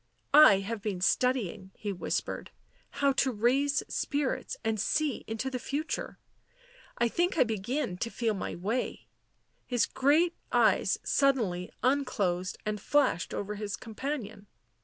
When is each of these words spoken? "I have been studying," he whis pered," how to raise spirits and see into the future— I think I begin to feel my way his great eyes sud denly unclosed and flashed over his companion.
"I 0.53 0.61
have 0.61 0.81
been 0.81 0.99
studying," 0.99 1.69
he 1.75 1.91
whis 1.93 2.21
pered," 2.21 2.47
how 3.05 3.11
to 3.11 3.31
raise 3.31 3.83
spirits 3.87 4.57
and 4.63 4.79
see 4.79 5.23
into 5.27 5.51
the 5.51 5.59
future— 5.59 6.17
I 6.97 7.07
think 7.07 7.37
I 7.37 7.43
begin 7.43 7.97
to 7.97 8.09
feel 8.09 8.33
my 8.33 8.55
way 8.55 9.09
his 9.67 9.85
great 9.85 10.35
eyes 10.51 10.97
sud 11.03 11.35
denly 11.35 11.69
unclosed 11.83 12.57
and 12.65 12.81
flashed 12.81 13.31
over 13.31 13.53
his 13.53 13.77
companion. 13.77 14.47